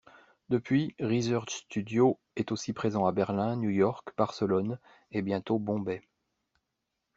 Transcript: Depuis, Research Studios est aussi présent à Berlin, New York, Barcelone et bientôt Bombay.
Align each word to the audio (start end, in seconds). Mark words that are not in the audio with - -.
Depuis, 0.49 0.95
Research 0.99 1.49
Studios 1.51 2.19
est 2.35 2.51
aussi 2.51 2.73
présent 2.73 3.05
à 3.05 3.11
Berlin, 3.11 3.55
New 3.55 3.69
York, 3.69 4.09
Barcelone 4.17 4.79
et 5.11 5.21
bientôt 5.21 5.59
Bombay. 5.59 6.01